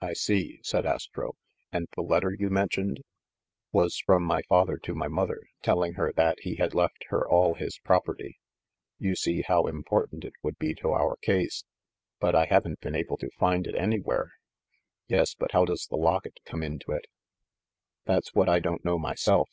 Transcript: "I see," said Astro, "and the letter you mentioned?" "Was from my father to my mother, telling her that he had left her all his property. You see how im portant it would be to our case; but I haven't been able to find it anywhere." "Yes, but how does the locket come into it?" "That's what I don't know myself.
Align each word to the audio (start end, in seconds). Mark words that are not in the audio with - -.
"I 0.00 0.12
see," 0.12 0.60
said 0.62 0.86
Astro, 0.86 1.32
"and 1.72 1.88
the 1.96 2.02
letter 2.02 2.30
you 2.32 2.48
mentioned?" 2.48 3.00
"Was 3.72 3.98
from 3.98 4.22
my 4.22 4.42
father 4.42 4.76
to 4.76 4.94
my 4.94 5.08
mother, 5.08 5.40
telling 5.64 5.94
her 5.94 6.12
that 6.12 6.38
he 6.42 6.54
had 6.54 6.74
left 6.76 7.06
her 7.08 7.28
all 7.28 7.54
his 7.54 7.80
property. 7.82 8.38
You 9.00 9.16
see 9.16 9.42
how 9.42 9.66
im 9.66 9.82
portant 9.82 10.24
it 10.24 10.34
would 10.44 10.58
be 10.58 10.74
to 10.76 10.92
our 10.92 11.16
case; 11.22 11.64
but 12.20 12.36
I 12.36 12.44
haven't 12.44 12.82
been 12.82 12.94
able 12.94 13.16
to 13.16 13.30
find 13.30 13.66
it 13.66 13.74
anywhere." 13.74 14.30
"Yes, 15.08 15.34
but 15.36 15.50
how 15.50 15.64
does 15.64 15.88
the 15.90 15.96
locket 15.96 16.38
come 16.46 16.62
into 16.62 16.92
it?" 16.92 17.06
"That's 18.04 18.32
what 18.32 18.48
I 18.48 18.60
don't 18.60 18.84
know 18.84 18.96
myself. 18.96 19.50